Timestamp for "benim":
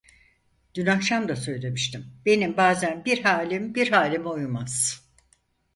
2.25-2.57